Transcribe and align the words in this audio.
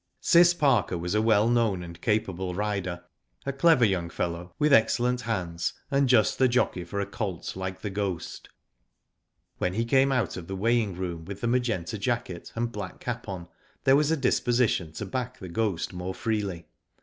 Cis 0.19 0.55
Parker 0.55 0.97
was 0.97 1.13
a 1.13 1.21
well 1.21 1.47
known 1.47 1.83
and 1.83 2.01
capable 2.01 2.55
rider, 2.55 3.03
a 3.45 3.53
clever 3.53 3.85
young 3.85 4.09
fellow, 4.09 4.51
with 4.57 4.73
excellent 4.73 5.21
h^nds, 5.25 5.73
and 5.91 6.09
just 6.09 6.39
the 6.39 6.47
jockey 6.47 6.83
for 6.83 6.99
a 6.99 7.05
colt 7.05 7.55
like 7.55 7.81
The 7.81 7.91
Ghost. 7.91 8.49
When 9.59 9.75
he 9.75 9.85
came 9.85 10.11
out 10.11 10.37
of 10.37 10.47
the 10.47 10.55
weighing. 10.55 10.95
room 10.95 11.23
with 11.25 11.41
the 11.41 11.47
Magenta 11.47 11.99
jacket 11.99 12.51
and 12.55 12.71
black 12.71 12.99
cap 12.99 13.29
on, 13.29 13.47
there 13.83 13.95
was 13.95 14.09
a 14.09 14.17
disposition 14.17 14.91
to 14.93 15.05
back 15.05 15.37
The 15.37 15.49
Ghost 15.49 15.93
more 15.93 16.15
freely. 16.15 16.65